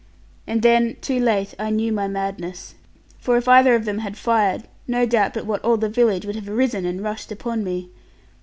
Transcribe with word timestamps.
And 0.47 0.63
then, 0.63 0.97
too 0.99 1.19
late, 1.19 1.53
I 1.59 1.69
knew 1.69 1.91
my 1.91 2.07
madness, 2.07 2.73
for 3.19 3.37
if 3.37 3.47
either 3.47 3.75
of 3.75 3.85
them 3.85 3.99
had 3.99 4.17
fired, 4.17 4.63
no 4.87 5.05
doubt 5.05 5.35
but 5.35 5.45
what 5.45 5.61
all 5.63 5.77
the 5.77 5.89
village 5.89 6.25
would 6.25 6.33
have 6.33 6.47
risen 6.49 6.87
and 6.87 7.03
rushed 7.03 7.31
upon 7.31 7.63
me. 7.63 7.91